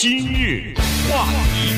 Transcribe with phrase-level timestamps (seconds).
[0.00, 0.72] 今日
[1.10, 1.74] 话题，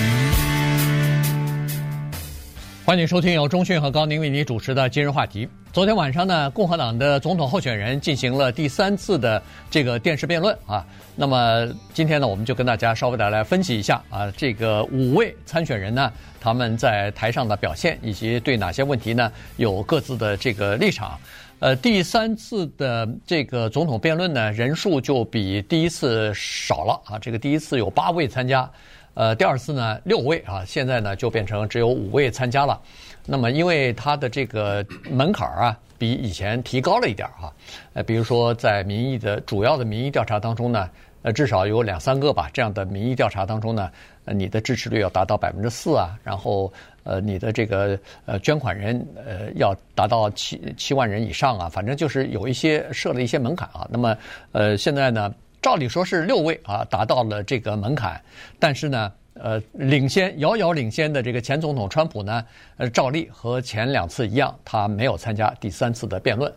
[2.84, 5.48] 欢迎收听由中讯和高宁为你主持的今日话题。
[5.72, 10.84] 昨天晚上呢，共和党的总统候选人进行了第三次的这个电视辩论啊。
[11.16, 21.18] 那么今天呢，我们就跟大家稍微的来分析一下啊，这个五位参选人呢，他们在台上的表现，以及对哪些问题呢有各自的这个立场。
[21.60, 27.18] 呃，第三次的这个总统辩论呢，人数就比第一次少了啊。
[27.18, 28.68] 这个第一次有八位参加，
[29.12, 32.80] 呃，第二次呢六位啊，现在呢就变成只有五位参加了。
[33.26, 37.52] 那么因为他的这个门槛啊，比以前提高了一点哈。
[37.92, 40.88] 呃，比如说在民意的主要的民意调查当中呢，
[41.22, 43.90] 呃，至少有两三个吧这样的民意调查当中呢，
[44.24, 46.72] 呃，你的支持率要达到百分之四啊，然后。
[47.02, 53.88] 呃，你的这个呃捐款人呃要达到七七万人以上啊，反正就是有一些设了一些门槛啊。
[53.90, 54.14] 那么
[54.52, 58.20] 呃现在呢，照理说是六位啊达到了这个门槛，
[58.58, 62.44] 但是呢呃领先遥遥领先的这个前总统川普呢，
[62.76, 66.52] 呃照例和前两次一样，他没有参加第三次的辩论，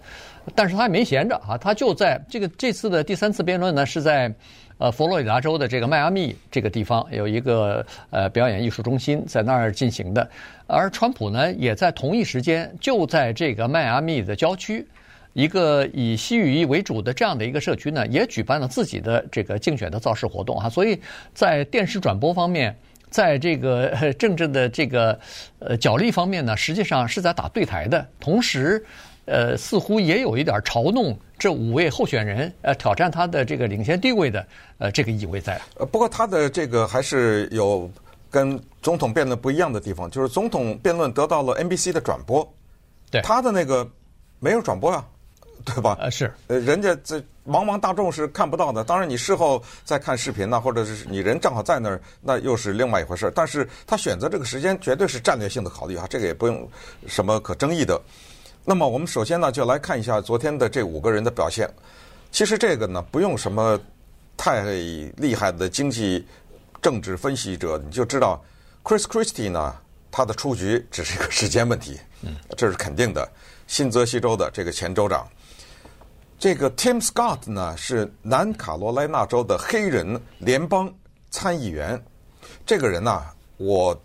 [0.54, 4.32] 但是他也没闲着啊，他就在这个这次的第三次辩论呢是在。
[4.80, 10.28] 呃，佛罗里达州的这个迈阿密这个地方有一个呃表演艺术中心，在那儿进行的。
[10.68, 14.86] 而川普呢，也在同一时间就在这个迈阿密的郊区，
[15.34, 20.68] 一个以西语裔为主的这样的一个社区呢，也举办了自己的这个竞选的造势活动啊。
[20.68, 21.00] 所以
[21.34, 22.76] 在电视转播方面，
[23.10, 25.18] 在这个 政治的这个
[25.60, 28.84] 呃角力方面呢，实际上是在打对台的，同时。
[29.26, 34.46] 呃，似乎也有一点嘲弄这五位候选人，呃，挑战他的这个领先地位的，
[34.78, 35.60] 呃，这个意味在。
[35.76, 37.90] 呃，不过他的这个还是有
[38.30, 42.48] 跟总统辩论不一样的地方，就是总统辩论得到了 NBC 的转播，
[43.12, 43.90] 对，他的那个
[44.40, 45.04] 没有转播呀，
[45.64, 45.98] 对吧？
[46.02, 48.84] 呃，是，呃，人家这茫茫大众是看不到的。
[48.84, 53.32] 当然，你事后再看视频呐，或者是你人正好在那儿，那又是另外一回事儿。
[53.34, 56.68] 但是他选择这个时间绝对是战略性的考虑啊，这个也不用
[57.08, 58.02] 什么可争议的。
[58.66, 61.70] 那么我们首先呢，就来看一下昨天的这五个人的表现。
[62.32, 63.80] 其实这个呢，不用什么
[64.38, 64.64] 太
[65.18, 66.26] 厉害的经济
[66.82, 68.44] 政治分析者，你就知道
[68.84, 69.76] ，Chris Christie 呢，
[70.10, 73.30] 他的出局只是一个时间问题，嗯，这是肯定的。
[73.68, 75.28] 新泽西州的这个前州长，
[76.40, 80.94] 这个 Tim Scott 呢，是南卡罗来纳州的黑人联邦
[81.32, 82.02] 参议员。
[82.66, 83.24] 这个人呢，
[83.58, 84.00] 我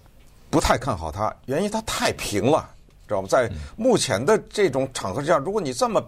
[0.50, 2.68] 不太看好他，原因他太平了。
[3.08, 3.28] 知道吗？
[3.28, 6.00] 在目前的这种场合之下，如果你这么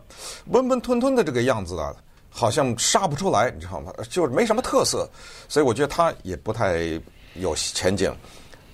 [0.47, 1.93] 温温吞吞的这个样子啊，
[2.29, 3.93] 好像杀不出来，你知道吗？
[4.09, 5.09] 就是没什么特色，
[5.49, 6.79] 所以我觉得他也不太
[7.35, 8.15] 有前景。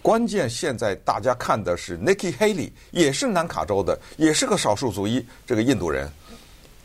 [0.03, 6.10] 关键现在大家看的是 Nikki Haley，也是南卡州的，也是个少数族裔，这个印度人，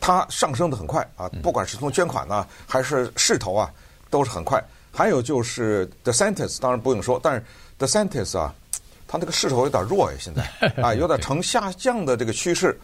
[0.00, 3.70] 他上升的很快啊，不管是从捐款呢，还是势头啊，
[4.10, 4.62] 都是很快。
[4.90, 7.44] 还有就是 The Sentence，当然不用说，但是
[7.78, 8.54] The Sentence 啊。
[9.12, 10.42] 他那个势头有点弱呀，现在
[10.82, 12.80] 啊，有点呈下降的这个趋势，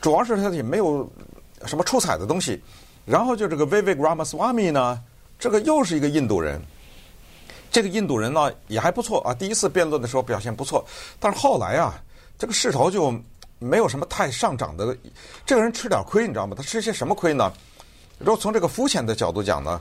[0.00, 1.10] 主要是他也没有
[1.66, 2.62] 什么出彩的东西。
[3.04, 5.02] 然后就这个 Vivek Ramaswamy 呢，
[5.40, 6.62] 这个又是一个印度人，
[7.68, 9.34] 这个印度人呢也还不错啊。
[9.34, 10.86] 第一次辩论的时候表现不错，
[11.18, 12.00] 但是后来啊，
[12.38, 13.12] 这个势头就
[13.58, 14.96] 没有什么太上涨的。
[15.44, 16.54] 这个人吃点亏，你知道吗？
[16.56, 17.52] 他吃些什么亏呢？
[18.20, 19.80] 如果从这个肤浅的角度讲呢，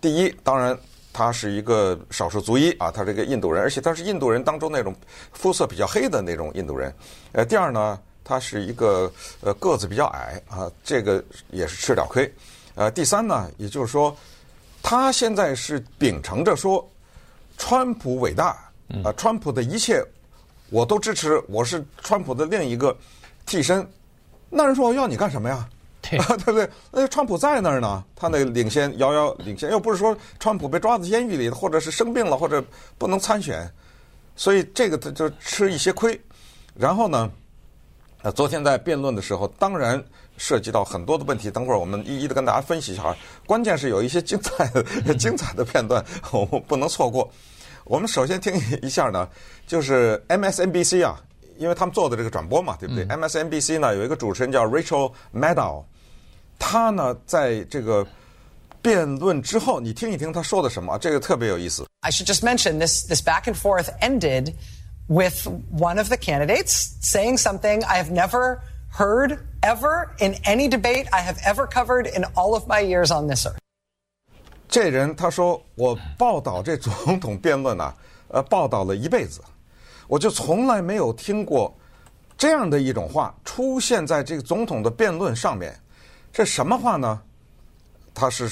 [0.00, 0.74] 第一，当然。
[1.12, 4.94] 他是一个少数族裔啊，他是一个印度人，而且他是印度人当中那种
[5.32, 6.94] 肤色比较黑的那种印度人。
[7.32, 12.32] 呃，第二呢，他是一个呃个子比较矮啊，这个也是吃点亏。
[12.74, 14.16] 呃，第三呢，也就是说，
[14.82, 16.88] 他现在是秉承着说，
[17.58, 18.56] 川普伟大
[19.04, 20.02] 啊，川普的一切
[20.70, 22.96] 我都支持，我是川普的另一个
[23.44, 23.86] 替身。
[24.48, 25.68] 那人说我要你干什么呀？
[26.18, 26.70] 对， 对不对？
[26.90, 32.62] 那川普在那儿呢，他那个领先遥遥领先，又不是说川普被抓到监狱里，或者是生病了，或者
[32.98, 33.70] 不能参选，
[34.36, 36.20] 所以这个他就吃一些亏。
[36.74, 37.30] 然后呢，
[38.22, 40.02] 呃，昨天在辩论的时候，当然
[40.36, 43.14] 涉及到很多的问题，等会儿我们一一的跟大家分析一下。
[43.46, 44.82] 关键是有一些精彩的、
[45.14, 47.30] 精彩的片段，我们不能错过。
[47.84, 49.28] 我们首先听一下呢，
[49.66, 51.20] 就是 MSNBC 啊，
[51.58, 53.04] 因为他们做的这个转播嘛，对不对？
[53.08, 55.84] 嗯、MSNBC 呢有一个主持人叫 Rachel Maddow。
[56.60, 58.06] 他呢，在这个
[58.82, 61.84] 辩论之后，你听一听他说的什么，这个特别有意思。
[62.02, 64.54] I should just mention this this back and forth ended
[65.08, 68.58] with one of the candidates saying something I have never
[68.92, 73.26] heard ever in any debate I have ever covered in all of my years on
[73.26, 73.56] this earth。
[74.68, 77.94] 这人他说，我报道这总统辩论啊，
[78.28, 79.40] 呃，报道了一辈子，
[80.06, 81.74] 我就从来没有听过
[82.38, 85.74] 这样的一种话出现在这个总统的辩论上面。
[86.32, 87.20] 这什么话呢？
[88.12, 88.50] 他是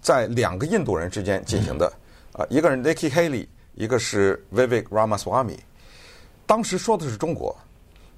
[0.00, 1.92] 在两个印度人之间进行的，
[2.32, 5.58] 啊，一个人 Nikki Haley，一个是 Vivek Ramaswamy。
[6.46, 7.56] 当时说的是中国，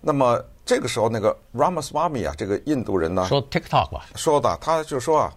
[0.00, 5.34] 那么这个时候那个 Ramaswamy 啊，这个印度人呢，说 TikTok 吧，说的他就说啊，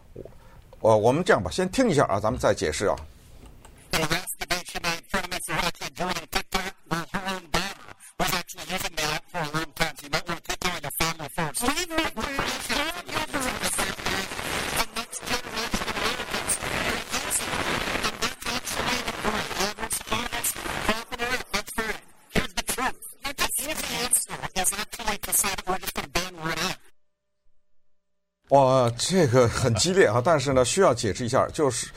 [0.80, 2.96] 我我们这样吧，先听一下啊，咱们再解释啊。
[29.10, 30.22] 这个很激烈啊！
[30.24, 31.88] 但是呢，需要解释一下，就是，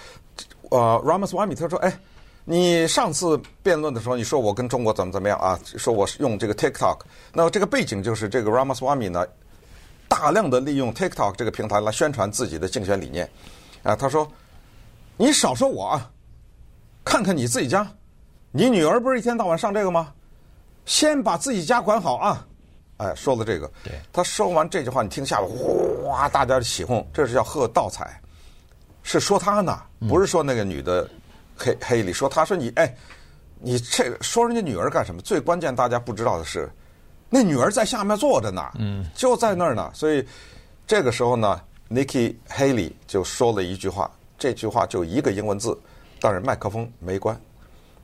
[0.70, 1.98] 呃，Ramaswamy 他说：“哎，
[2.44, 5.58] 你上次辩论的时候，你说我跟中国怎么怎么样啊？
[5.76, 6.98] 说我是用这个 TikTok，
[7.32, 9.26] 那么这个背景就是这个 Ramaswamy 呢，
[10.08, 13.28] 大量的利用 TikTok 这个平台来宣传自己的竞选理念
[13.82, 13.94] 啊。
[13.94, 14.30] 他说：
[15.16, 16.10] 你少说我啊，
[17.04, 17.86] 看看你自己家，
[18.50, 20.12] 你女儿不是一天到晚上这个吗？
[20.84, 22.46] 先把自己家管好啊！”
[22.98, 25.50] 哎，说了这个，对，他说完这句话，你听下边，
[26.02, 28.20] 哗，大家起哄，这是叫喝倒彩，
[29.02, 29.78] 是说他呢，
[30.08, 31.08] 不是说那个女的
[31.56, 32.94] 黑黑里说，他说你哎，
[33.60, 35.20] 你这说人家女儿干什么？
[35.20, 36.70] 最关键大家不知道的是，
[37.28, 39.90] 那女儿在下面坐着呢，嗯，就在那儿呢。
[39.92, 40.26] 所以
[40.87, 41.60] 这个时候呢
[41.90, 45.78] ，Nikki Haley 就说了一句话，这句话就一个英文字，
[46.19, 47.38] 但是麦克风没关，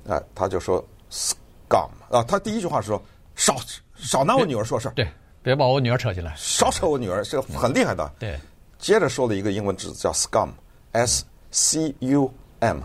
[0.07, 3.03] 哎，他就说 scum 啊，他第一句话是说
[3.43, 3.57] 少。
[3.97, 5.07] 少拿我女儿说事儿，对，
[5.45, 6.35] 别把我女儿扯进来。
[6.37, 8.13] 少扯我女儿，是个很厉害的。
[8.19, 8.37] 对，
[8.77, 12.29] 接着说了一个英文字叫 scum，s c u
[12.59, 12.81] m。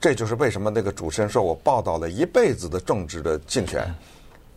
[0.00, 3.88] 这就是为什么那个主持人说我报道了一辈子的政治的竞选，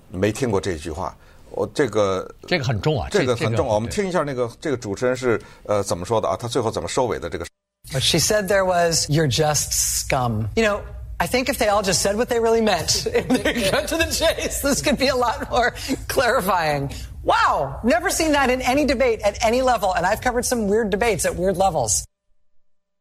[0.09, 1.15] 没听过这句话。
[1.51, 3.75] 我这个这个很重啊，这个很重啊。
[3.75, 6.35] 我们听一下那个这个主持人是呃怎么说的啊？
[6.35, 7.29] 他最后怎么收尾的？
[7.29, 7.45] 这个。
[7.99, 10.47] She said there was you're just scum.
[10.55, 10.79] You know.
[11.20, 13.96] I think if they all just said what they really meant and they cut to
[13.96, 15.72] the chase, this could be a lot more
[16.08, 16.90] clarifying.
[17.24, 20.90] Wow, never seen that in any debate at any level, and I've covered some weird
[20.90, 22.04] debates at weird levels.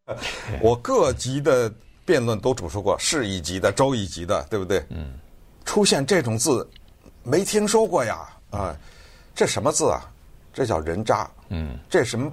[0.62, 1.72] 我各级的
[2.06, 4.86] 辩论都主持过，市一级的、州一级的，对不对？
[4.90, 5.20] 嗯。
[5.66, 6.70] 出现这种字，
[7.24, 8.28] 没听说过呀！
[8.52, 8.76] 啊，
[9.36, 10.10] 这什么字啊？
[10.54, 11.30] 这叫人渣。
[11.50, 11.78] 嗯。
[11.90, 12.32] 这什么？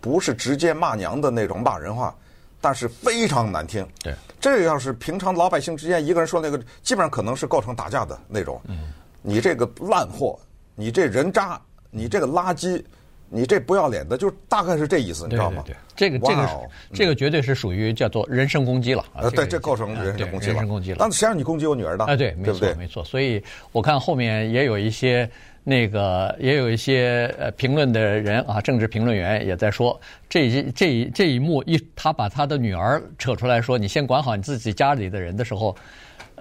[0.00, 2.14] 不是直接骂娘的那种骂人话。
[2.61, 3.87] 但是非常难听。
[4.03, 8.61] 对，这要是平常老百姓之间一个人说那个，基本上可能是构成打架的那种。
[8.67, 10.39] 嗯，你这个烂货，
[10.75, 11.59] 你这人渣，
[11.89, 12.83] 你这个垃圾，
[13.29, 15.63] 你这不要脸的，就大概是这意思，你知道吗？
[15.65, 19.03] 对，这个这个这个绝对是属于叫做人身攻击了。
[19.13, 20.53] 啊，对，这构成人身攻击了。
[20.53, 20.97] 人身攻击了。
[20.99, 22.05] 但谁让你攻击我女儿的？
[22.05, 23.03] 啊，对，没错，没错。
[23.03, 25.29] 所以我看后面也有一些。
[25.63, 35.75] 那个也有一些呃评论的人啊，政治评论员也在说，这一这一这一幕一他把他的女儿扯出来说，你先管好你自己家里的人的时候，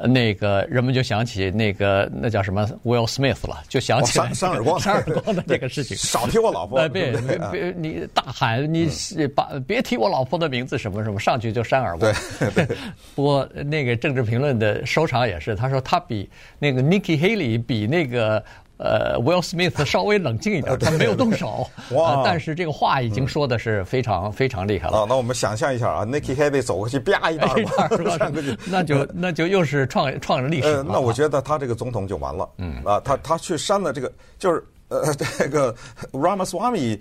[0.04, 8.88] 那个人们就想起那个那叫什么 Will Smith 了，就想起来扇扇耳光扇耳光的这个事情， 少提我老婆，别别别你大喊你
[9.34, 12.14] 把别提我老婆的名字什么什么，上去就扇耳光。
[13.16, 18.42] 不过那个政治评论的收场也是，他说他比那个 Nikki Haley 比那个。
[18.78, 22.22] 呃，Will Smith 稍微冷静一点，他没有动手，哇！
[22.24, 24.98] 但是这个话已经说的是非常非常厉害了。
[24.98, 27.48] 啊，那我们想象一下啊，Nikki Haley 走过去，啪一巴
[27.88, 30.82] 掌，扇过去， 那就那就又是创创了历史。
[30.84, 32.48] 那我觉得他这个总统就完了。
[32.58, 35.74] 嗯啊，他他去扇了这个，就是呃这个
[36.12, 37.00] Ramaswamy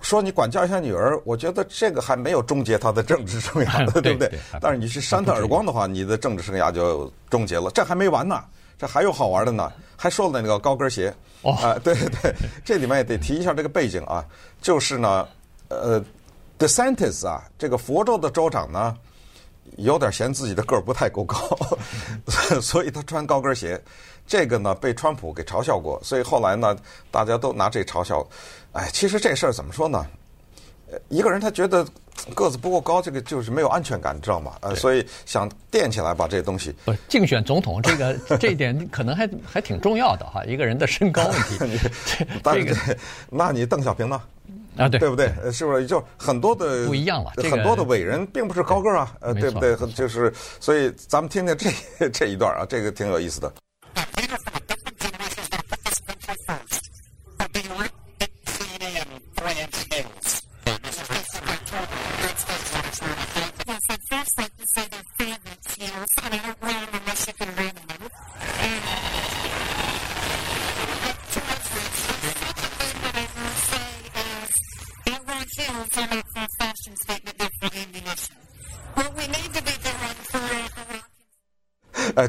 [0.00, 4.30] 说你管教一下女儿，我觉得这个还没有终结他的政治生涯的， 对不对？
[4.60, 7.70] 但是你去扇他耳光的话，你的政治生涯就终结了。
[7.74, 8.40] 这还没完呢。
[8.82, 12.34] 这还有好玩的呢，还说了那个高跟鞋，啊、对对，
[12.64, 14.26] 这里面也得提一下这个背景啊，
[14.60, 15.28] 就是呢，
[15.68, 16.04] 呃
[16.58, 18.96] ，DeSantis 啊，这个佛州的州长呢，
[19.76, 21.36] 有点嫌自己的个儿不太够高，
[22.60, 23.80] 所以他穿高跟鞋，
[24.26, 26.76] 这个呢被川普给嘲笑过，所以后来呢，
[27.12, 28.26] 大家都拿这嘲笑，
[28.72, 30.04] 哎，其实这事儿怎么说呢？
[31.08, 31.86] 一个人他觉得
[32.34, 34.52] 个子不够高，这个就是没有安全感，你知道吗？
[34.60, 36.74] 呃，所以想垫起来把这些东西。
[36.84, 41.88] 不，竞选总统这个这一点可能还还挺重要的哈，一个人的身高问题。
[42.44, 42.76] 这个，
[43.28, 44.22] 那你邓小平呢？
[44.76, 45.30] 啊，对，对不对？
[45.52, 47.32] 是不是就很多的不一样了？
[47.50, 49.76] 很多的伟人并不是高个儿啊，呃，对不对？
[49.92, 51.54] 就是所以咱们听听
[51.98, 53.52] 这这一段啊，这个挺有意思的。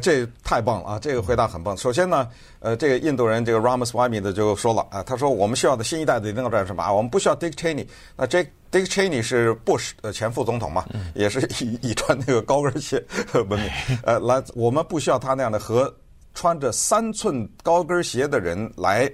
[0.03, 0.99] 这太棒了啊！
[0.99, 1.75] 这个回答很棒。
[1.77, 2.27] 首先呢，
[2.59, 6.91] 呃，这个印度人这个 Ramaswamy 的就说了啊，他说我们需要的新一代的领导人是什么啊？
[6.91, 7.87] 我们不需要 Dick Cheney。
[8.17, 13.01] 那这 Dick Cheney 是 Bush 的前副总统嘛，也是以以穿那个高跟鞋
[13.33, 13.69] 闻名。
[14.03, 15.91] 呃，来，我们不需要他那样的和
[16.33, 19.09] 穿着三寸高跟鞋的人来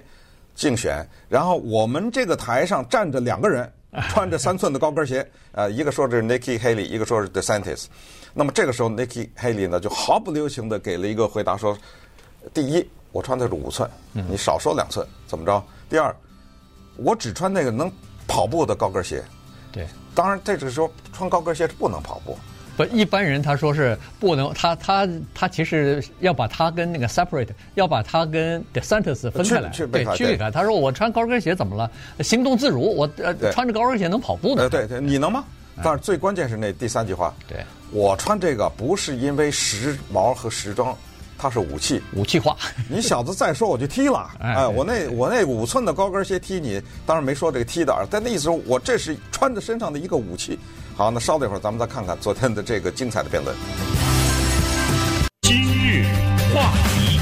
[0.56, 1.08] 竞选。
[1.28, 3.72] 然后我们这个台上站着两个人，
[4.08, 7.86] 穿着三寸的高跟鞋，呃，一个说是 Nikki Haley，一个说是 DeSantis。
[8.32, 11.76] 那么这个时候，Nikki Haley 呢就毫不留情的给了一个回答说：
[12.54, 15.62] 第一，我穿的是五寸，你少说两寸，怎么着？
[15.88, 16.14] 第二，
[16.96, 17.90] 我只穿那个能
[18.28, 19.24] 跑步的高跟鞋。
[19.72, 22.38] 对，当然这个时候穿高跟鞋是不能跑步。
[22.88, 30.50] 不，一般人他说是不能，他他他其实要把他跟那个 separate，要把他跟 DeSantis 分开来，对，区别开。
[30.50, 31.90] 他说我穿高跟鞋怎么了？
[32.22, 34.68] 行动自如，我呃穿着高跟鞋能跑步呢。
[34.68, 35.44] 对对，你能吗？
[35.82, 37.34] 但是最关键是那第三句话。
[37.46, 37.58] 对。
[37.92, 40.96] 我穿这个不是因为时髦和时装，
[41.36, 42.56] 它是武器，武器化。
[42.88, 50.58] 你小子再说我就踢了， 哎，我那我那五寸的高跟鞋踢你，当然没说这个踢的，但那意思说我这是穿在身上的一个武器。
[51.00, 53.56] 好，那稍等一会儿，咱们再看看昨天的这个精彩的辩论。
[55.40, 56.04] 今日
[56.54, 57.18] 话题，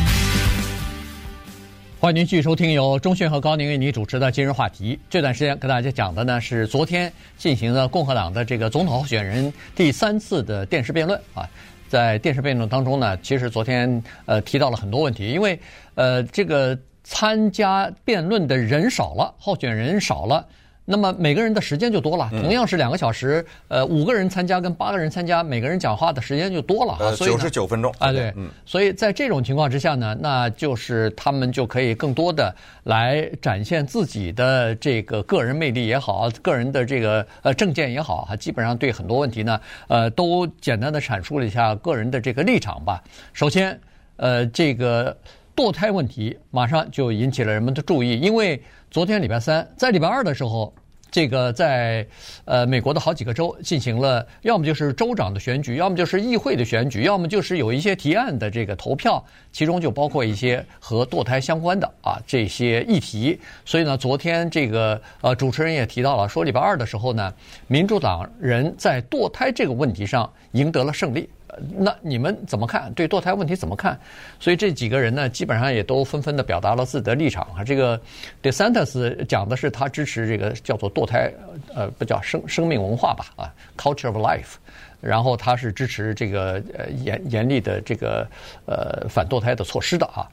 [2.00, 4.98] 欢迎您继续收听由中讯和高宁为您主持的今日话题。
[5.08, 11.48] 这段时间跟大家讲的呢是昨天进行的共和党的这个总统候选人第三次的电视辩论啊。
[11.86, 15.56] 在电视辩论当中呢，其实昨天呃提到了很多问题，因为
[15.94, 20.44] 呃这个参加辩论的人少了，候选人少了。
[20.90, 27.14] 那么每个人的时间就多了，同样是两个小时，呃，五个人参加跟八个人参加，每个人讲话的时间就多了啊。
[27.14, 32.54] 九十九分钟啊，对，嗯，所以在这种情况之下呢，那就是他们就可以更多的
[32.84, 43.04] 来展现自己的这个个人魅力也好，个人的这个呃政见也好，哈，基本上对很多问题呢，呃，都简单的阐述了一下个人的这个立场吧。
[43.34, 43.78] 首先，
[44.16, 45.14] 呃，这个
[45.54, 48.58] 堕胎问题马上就引起了人们的注意，因为
[48.90, 50.72] 昨天礼拜三，在礼拜二的时候。
[51.10, 52.06] 这个在
[52.44, 63.38] 呃美国的好几个州进行了，要么就是州长的选举，要么就是议会的选举，要么就是有一些提案的这个投票，其中就包括一些和堕胎相关的啊这些议题。
[63.64, 67.32] 所以呢，昨天这个呃主持人也提到了，说礼拜二的时候呢，
[67.66, 71.28] 民主党人在堕胎这个问题上赢得了胜利。
[71.76, 72.92] 那你们怎么看？
[72.94, 73.98] 对堕胎问题怎么看？
[74.40, 77.64] 所以这几个人呢，基本上也都纷纷的表达了自己的立场啊。
[77.64, 78.00] 这个
[78.42, 81.32] DeSantis 讲的是他支持这个叫做堕胎，
[81.74, 84.54] 呃，不叫生生命文化吧，啊，Culture of Life。
[85.00, 88.26] 然后他是支持这个呃严严厉的这个
[88.66, 90.28] 呃反堕胎的措施的啊。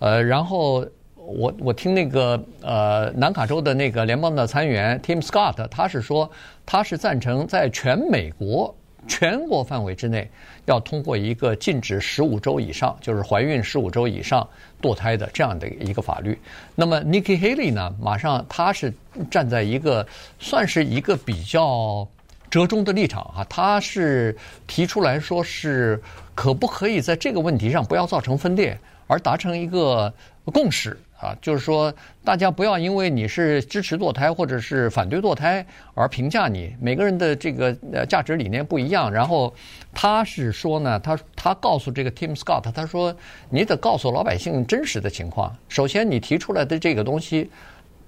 [0.00, 6.28] 呃，然后我我听那个呃南卡州的那个联邦的参议员 Tim Scott，他是说
[6.66, 8.74] 他是赞成在全美国。
[9.08, 10.30] 全国范围之内
[10.66, 14.46] 要通过一个禁止十五周以上，就是怀孕十五周以上
[14.80, 16.38] 堕胎的这样的一个法律。
[16.74, 18.92] 那么 Nikki Haley 呢，马上他是
[19.30, 20.06] 站在一个
[20.38, 22.06] 算是一个比较
[22.50, 24.36] 折中的立场啊，他是
[24.66, 26.00] 提出来说是
[26.34, 30.12] 可不可以在这个问题上不要造成分裂，而达成一个
[30.44, 30.96] 共识。
[31.20, 31.92] 啊，就是说，
[32.24, 36.74] 大家不要因为你是支持堕胎或者是反对堕胎而评价你。
[36.80, 39.12] 每个人的这个呃价值理念不一样。
[39.12, 39.52] 然后
[39.92, 43.14] 他是说呢，他他告诉这个 Tim Scott，他说
[43.50, 45.54] 你得告诉老百姓真实的情况。
[45.68, 47.50] 首先，你提出来的这个东西。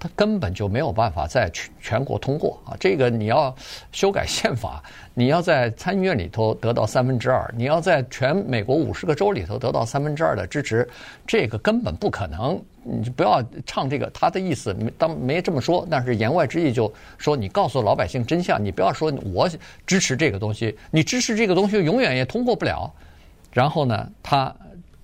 [0.01, 2.73] 他根本就没有办法在全全国通过啊！
[2.79, 3.55] 这个你要
[3.91, 4.81] 修改宪法，
[5.13, 10.89] 你要在参议院里头得到三分之二，你要在全美国五十个州里头得到三分之二的支持，
[11.27, 12.59] 这个根本不可能。
[12.81, 19.47] 你不要唱这个，他的意思当没这么说，但是言外之意就说你告诉老百姓真相，你不要说我
[19.85, 22.91] 支持这个东西，你支持这个东西永远也通过不了。
[23.53, 24.55] 然后呢，他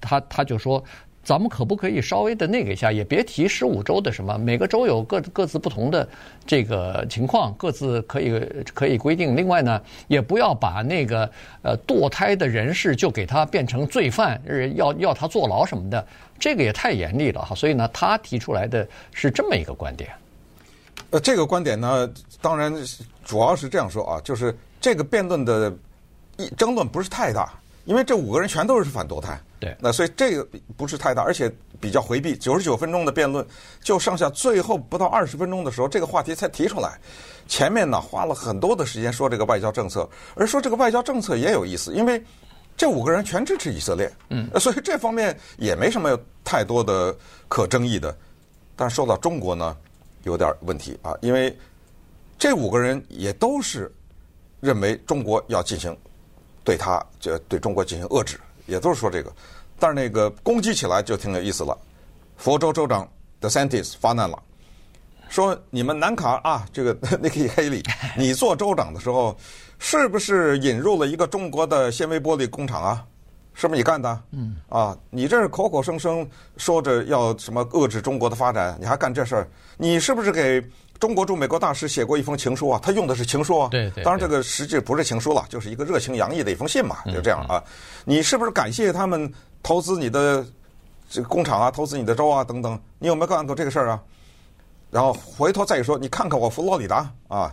[0.01, 0.83] 他他就说。
[1.27, 6.07] 咱们可不可以稍微的那个一下，也别提十五周的什么，每个州有各各自不同的
[6.45, 8.41] 这个情况，各自可以
[8.73, 9.35] 可以规定。
[9.35, 11.29] 另外呢，也不要把那个
[11.63, 14.41] 呃堕胎的人士就给他变成罪犯，
[14.75, 16.07] 要要他坐牢什么的，
[16.39, 17.53] 这个也太严厉了哈。
[17.53, 20.09] 所以呢，他提出来的是这么一个观点。
[21.09, 22.73] 呃，这个观点呢，当然
[23.25, 25.75] 主要是这样说啊，就是这个辩论的
[26.55, 27.53] 争论不是太大。
[27.87, 32.37] 因为这五个人全都是反堕胎，对，那所以这个不是太大，而且比较回避。
[32.37, 33.45] 九十九分钟的辩论，
[33.81, 36.99] 就剩下最后不到二十分钟的时候，这个话题才提出来。
[37.47, 42.21] 前面呢花了很多的时间说这个外交政策，而说这个外交政策也有意思，因为
[42.75, 47.15] 这五个人全支持以色列，嗯，所以这方面也没什么太多的
[47.47, 48.13] 可争议的。
[48.75, 49.77] 但说到中国呢，
[50.23, 51.57] 有点问题啊，因为
[52.37, 53.89] 这五个人也都是
[54.59, 55.97] 认为中国要进行。
[56.67, 59.31] 对他就对中国进行遏制，也都是说这个，
[59.79, 61.77] 但是那个攻击起来就挺有意思了。
[62.35, 63.09] 佛州州长
[63.39, 64.37] DeSantis 发难了，
[65.29, 66.93] 说你们南卡啊，这个
[67.23, 67.81] Nikki Haley，
[68.17, 69.33] 你做州长的时候，
[69.79, 73.05] 是不是引入了一个中国的纤维玻璃工厂啊？
[73.59, 74.21] 是不是你干的？
[74.33, 76.25] 嗯，啊，你这是口口声声
[76.57, 79.47] 说着要什么遏制中国的发展，你还干这事儿？
[79.77, 80.63] 你是不是给
[80.99, 82.79] 中国驻美国大使写过一封情书啊？
[82.83, 83.67] 他用的是情书啊。
[83.71, 84.03] 对对。
[84.03, 87.63] 当然，这个实际不是情书了，就是一个热情洋溢的一封信嘛，就这样啊。
[88.05, 89.33] 你是不是感谢他们
[89.63, 90.45] 投资你的
[91.09, 92.79] 这个工厂啊，投资你的州啊等等？
[92.99, 93.99] 你有没有干过这个事儿啊？
[94.91, 97.51] 然后回头再说，你看看我佛罗里达啊，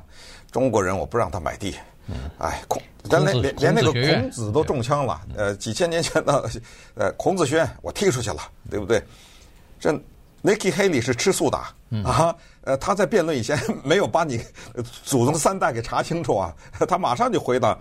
[0.52, 1.75] 中国人我不让他买地。
[2.08, 6.50] 嗯，哎，孔，咱连连连那个孔子都中枪了，呃，几千年前的，
[6.94, 9.02] 呃，孔子学院我踢出去了，对不对？
[9.80, 9.90] 这
[10.42, 11.56] Nikki Haley 是吃素的
[12.04, 14.38] 啊，呃，他在辩论以前 没有把你
[15.04, 16.54] 祖宗三代给查清楚啊，
[16.88, 17.78] 他马上就回答，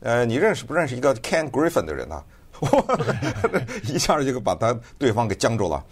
[0.00, 2.22] 呃，你认识不认识一个 Ken Griffin 的人呢？
[3.82, 5.84] 一下就把他对方给僵住了。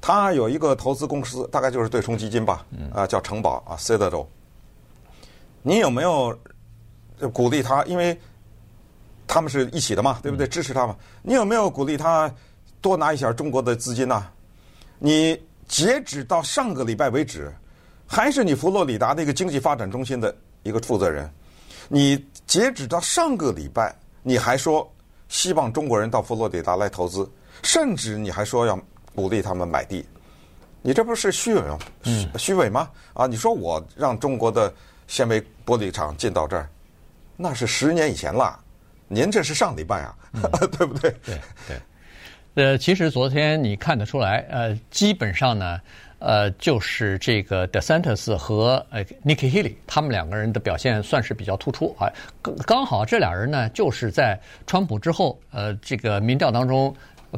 [0.00, 2.64] 他有一个投资公司，大概就是对冲基金吧，
[2.94, 4.26] 啊，叫城堡啊，Citadel。
[5.62, 6.36] 你有没有？
[7.22, 8.18] 就鼓励他，因为
[9.28, 10.44] 他们是一起的嘛，对不对？
[10.44, 10.96] 支持他嘛。
[11.22, 12.28] 你有没有鼓励他
[12.80, 14.26] 多拿一些中国的资金呢？
[14.98, 17.54] 你截止到上个礼拜为止，
[18.08, 21.30] 还是你佛罗里达那个经济发展中心的一个负责人。
[21.88, 24.92] 你截止到上个礼拜，你还说
[25.28, 27.30] 希望中国人到佛罗里达来投资，
[27.62, 28.76] 甚至你还说要
[29.14, 30.04] 鼓励他们买地。
[30.82, 31.78] 你这不是虚伪吗？
[32.36, 32.90] 虚伪吗？
[33.14, 34.74] 啊，你说我让中国的
[35.06, 36.68] 纤维玻璃厂进到这儿。
[37.36, 38.58] 那是十年以前了，
[39.08, 41.10] 您这是上礼拜啊，嗯、 对不对？
[41.24, 41.76] 对对，
[42.64, 45.80] 呃，其实昨天你看得出来，呃，基本上呢，
[46.18, 52.12] 呃，就是这个 DeSantis 和呃 Nikki Haley 他们两个人的表现算是比较突出啊。
[52.40, 56.94] 刚刚好这俩人呢，就是在川普之后，呃，这个民调当中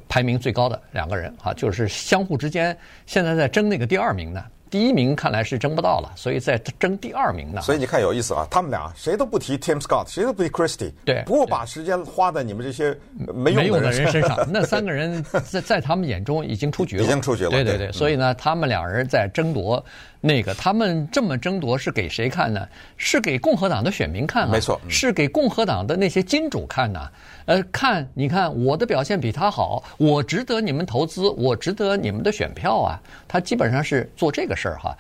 [0.09, 2.77] 排名最高的两个人啊，就是相互之间
[3.07, 4.45] 现在在争那个第二名呢。
[4.75, 7.63] 第一名看来是争不到了，所以在争第二名呢。
[7.63, 12.93] 所以你看有意思啊，他们俩谁都不提 Tim Scott，谁都不提 Christie，对，不过把时间花在你们这些
[13.33, 14.37] 没用的人，身上。
[14.51, 17.51] 那三个人在在他们眼中已经出局了，已经出局了。
[17.51, 19.85] 对对对，所以呢，他们两人在争夺。
[20.27, 22.67] 那个他们这么争夺是给谁看呢？
[22.97, 27.11] 是给共和党的选民看啊，没错，是给共和党的那些金主看呐。
[27.45, 32.99] 呃，看，你看我的表现比他好，我值得你们投资，我值得你们的选票啊。
[33.29, 34.97] 他基本上是做这个事儿哈。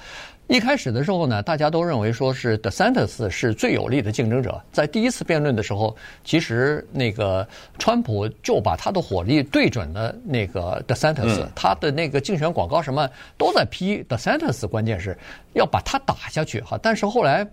[0.46, 4.62] 一开始的时候呢，大家都认为说是 DeSantis 是最有力的竞争者。
[4.70, 7.48] 在第一次辩论的时候，其实那个
[7.78, 15.16] 川普就把他的火力对准了那个 DeSantis，嗯，他的那个竞选广告什么都在批 DeSantis，关键是
[15.54, 16.78] 要把他打下去哈。
[16.82, 17.46] 但是后来，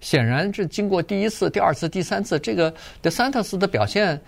[0.00, 2.70] 显然是经过第一次、第二次、第三次，这个
[3.02, 4.20] DeSantis 的表现。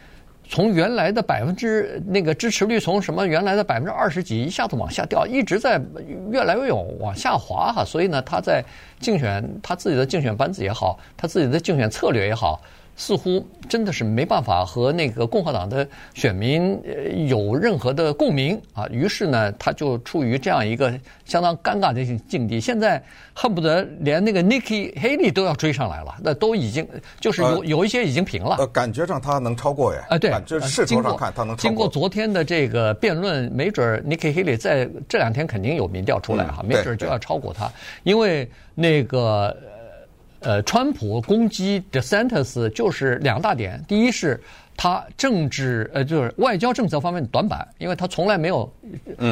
[0.48, 5.80] 从原来的百分之那个支持率，从什么原来的百分之二十几一下子往下掉，一直在
[6.30, 7.84] 越来越往往下滑哈。
[7.84, 8.64] 所以呢，他在
[9.00, 12.60] 竞选他自己的竞选班子也好，他自己的竞选策略也好。
[12.96, 16.80] 似乎真的是没办法和那个共和党的选民
[17.28, 22.58] 有任何的共鸣啊，于是呢，他就处于这样一个相当尴尬的境地。
[22.58, 23.02] 现在
[23.34, 26.88] 恨不得连那个 Nikki Haley 都要追上来了，那都已经
[27.20, 28.56] 就是有有一些已经平了。
[28.58, 30.06] 呃，感觉上他能超过呀？
[30.08, 31.68] 啊，对，就是势头上看他能超过。
[31.68, 37.70] 经过昨天的这个辩论，没准 Nikki Haley 在这两天肯定有民调出来哈，没准就要超过他，
[38.04, 39.54] 因为那个。
[40.40, 44.40] 呃，川普攻击 DeSantis 就是两大点，第一是
[44.76, 48.70] 他政治呃就是外交政策方面的短板，因为他从来没有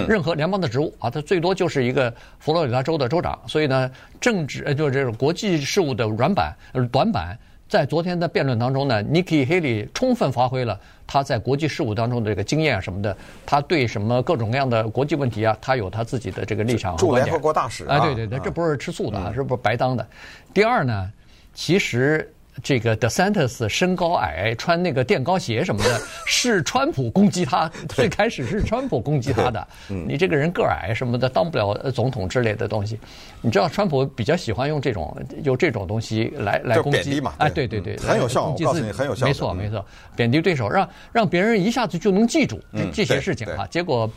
[0.08, 3.90] 任何联邦的职务啊，他最多就是一个佛罗里达州的州长，所以呢，
[4.20, 7.38] 政治呃就是这种国际事务的软板呃短板。
[7.66, 17.24] 在昨天的辩论当中呢，Nikki Haley 充分发挥了他在国际事务当中的这个经验啊什么的，他对什么各种各样的国际问题啊，他有他自己的这个立场和观点。
[17.24, 20.06] 驻联合国大使啊，哎，对对对，这不是吃素的，啊是不是白当的？
[20.52, 21.10] 第二呢，
[21.54, 22.30] 其实。
[22.62, 27.70] 这个 DeSantis 身高矮，穿那个垫高鞋什么的， 是川普攻击他。
[27.88, 29.66] 最开始是川普攻击他的。
[29.88, 32.98] 你这个人个矮什么的，当不了总统之类的东西。
[33.40, 37.20] 你知道川普比较喜欢用这种用这种东西来来攻击。
[37.38, 38.50] 哎，对对对，很有效。
[38.50, 39.26] 我告诉你，很有效。
[39.26, 42.60] 没错没错，贬低对手，让让别人一下子就能记住
[42.92, 43.66] 这些事情啊。
[43.66, 44.08] 结果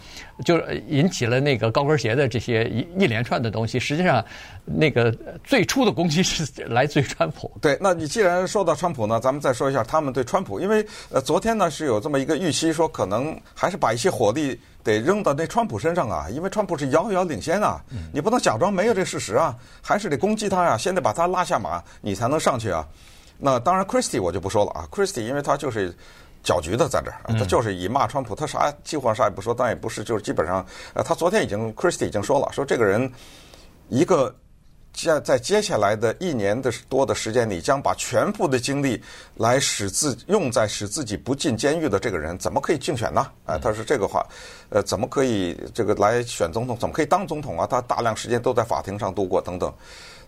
[0.46, 3.80] 就引起了那个高跟鞋的这些一一连串的东西。
[3.80, 4.24] 实际上，
[4.64, 5.12] 那个
[5.44, 7.52] 最初的攻击是来自于川普。
[7.60, 8.27] 对，那你既然。
[8.48, 22.86] 说到川普呢，咱们再说一下他们对川普，因为呃，昨天呢是有这么一个预期，说可能还是把一些火力得扔到那川普身上啊，因为川普是遥遥领先啊，你不能假装没有这事实啊，还是得攻击他呀，先得把他拉下马，你才能上去啊。
[23.38, 25.96] 那当然，Christie 我就不说了啊，Christie 因为他就是
[26.44, 33.12] 搅局的在这儿，他就是以骂川普，他啥计划啥也不说，但也不是，就是基本上，呃，他昨天已经 Christie 已经说了，说这个人
[33.90, 34.36] 一个。
[35.06, 39.00] 在在接下来的一年的多的时间里，将把全部的精力
[39.36, 43.30] 来使自用在使自己不进监狱的这个人，怎么可以竞选呢？
[43.46, 44.26] 啊，他是这个话，
[44.70, 46.76] 呃，怎么可以这个来选总统？
[46.80, 47.68] 怎么可以当总统啊？
[47.68, 49.72] 他大量时间都在法庭上度过等等。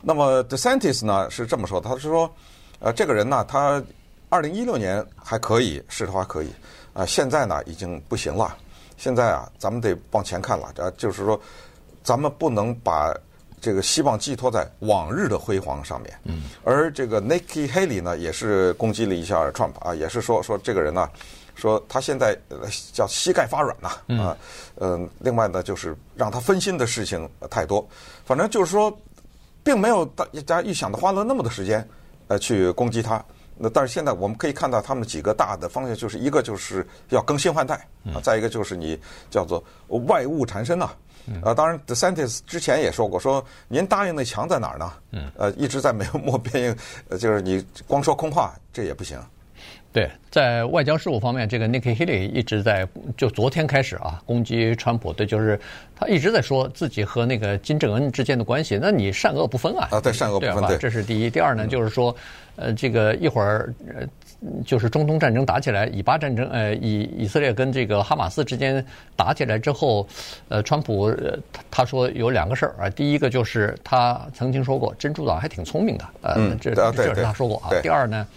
[0.01, 2.31] 那么 DeSantis 呢是这么说，他是说，
[2.79, 3.83] 呃，这个人呢，他
[4.29, 6.47] 二零一六年还可以，是的话可以，
[6.93, 8.55] 啊、呃，现在呢已经不行了。
[8.97, 11.41] 现在啊，咱们得往前看了，啊，就是说，
[12.03, 13.11] 咱们不能把。
[13.61, 21.09] 这个希望寄托在往日的辉煌上面，嗯，而这个 Nikki Haley 呢，也是攻击了一下 Trump 啊，也是说说这个人呢，
[21.55, 22.37] 说他现在
[22.93, 24.37] 叫膝盖发软呐，啊，
[24.77, 27.87] 嗯，另外呢，就是让他分心的事情太多，
[28.25, 28.97] 反正就是说，
[29.63, 31.87] 并没有大家预想的花了那么多时间
[32.27, 33.23] 呃去攻击他。
[33.61, 37.75] 那但是现在我们可以看到他们几个大的方向，就是一个就是要更新换代
[38.13, 38.97] 啊，再一个就是你
[39.29, 39.61] 叫做
[40.07, 40.89] 外物缠身呐。
[41.43, 44.93] 呃，当然，DeSantis 之前也说过，说您答应的墙在哪儿呢？
[45.11, 46.75] 嗯，呃，一直在没有 摸边，
[47.09, 49.17] 呃，就是你光说空话，这也不行。
[49.91, 52.87] 对，在外交事务方面，这个 Nikki Haley 一直在，
[53.17, 55.59] 就昨天开始啊，攻击川普的，就是
[55.95, 59.87] 他一直在说自己和那个金正恩之间的关系，那你善恶不分啊？
[59.91, 61.29] 啊，对，善恶不分，对，这是第一。
[61.29, 62.15] 第二呢，就是说，
[62.55, 64.07] 呃，这个一会儿，呃。
[64.65, 68.83] 就是中东战争打起来，以巴战争，呃，以以色列跟这个哈马斯之间
[69.15, 70.07] 打起来之后，
[70.47, 71.37] 呃，川普、呃、
[71.69, 77.69] 他说有两个事儿啊，第一个就是他曾经说过珍珠党还挺聪明的，呃，嗯、这这是他说过啊。
[77.81, 78.27] 第二呢，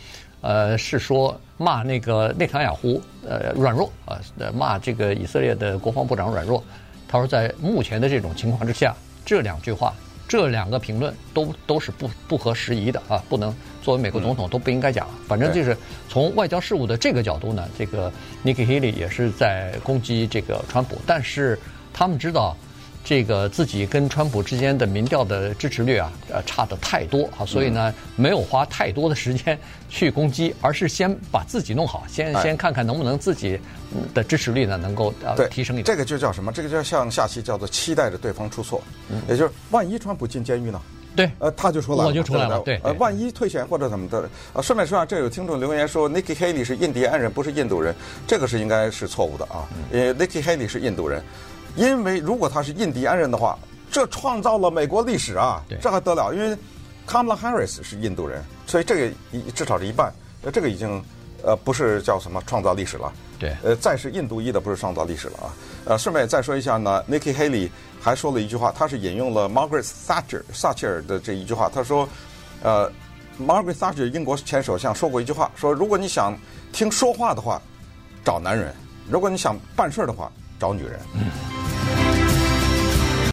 [0.41, 4.19] 呃，是说骂那个内塔尼亚胡，呃，软弱啊，
[4.53, 6.63] 骂这个以色列的国防部长软弱。
[7.07, 8.93] 他说在目前的这种情况之下，
[9.25, 9.95] 这两句话。
[10.29, 15.07] 这两个评论都都是不不合时宜的啊，不能作为美国总统都不应该讲。
[15.29, 15.77] 反正就是
[16.09, 18.11] 从外交事务的这个角度呢，这个
[18.45, 21.59] Nikki Haley 也是在攻击这个川普，但是
[21.93, 22.57] 他们知道。
[23.05, 33.59] 这个自己跟川普之间的民调的支持率啊，呃，差的太多啊，所以呢，没有花太多的时间去攻击，而是先把自己弄好，先先看看能不能自己
[34.15, 35.85] 的支持率呢能够呃提升一点。
[35.85, 36.53] 这个就叫什么？
[36.53, 38.81] 这个就像下棋叫做期待着对方出错，
[39.29, 40.81] 也就是万一川普进监狱呢？
[41.15, 47.95] 对，呃，他就出来了，我就出来了，对，呃，万一退选或者怎么的，呃，顺便说啊，这有听众留言说，Nikki Haley 是印第安人，不是印度人，
[48.27, 51.23] 这个是应该是错误的啊，因为 Nikki Haley 是印度人。
[51.75, 53.59] 因为如果他是印第安人的话，
[53.91, 56.33] 这创造了美国历史啊，这还得了？
[56.33, 56.57] 因为
[57.07, 61.03] Kamala Harris 是印度人，所以这个一至少是一半，呃，这个已经
[61.43, 63.13] 呃不是叫什么创造历史了。
[63.39, 65.55] 对，呃，再是印度裔的不是创造历史了啊。
[65.85, 67.69] 呃，顺便再说一下呢，Nikki Haley
[68.01, 72.09] 还说了一句话，他是引用了 Margaret Thatcher 撒切尔的这一句话，他说，
[72.63, 72.91] 呃
[73.41, 76.39] ，Margaret Thatcher 英国前首相说过一句话，说如果你想
[76.73, 77.61] 听说话的话，
[78.25, 78.73] 找男人；
[79.11, 81.01] 如果你想办事的话，找女人。
[81.15, 81.62] 嗯。